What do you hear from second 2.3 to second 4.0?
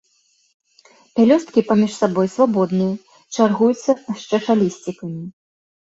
свабодныя, чаргуюцца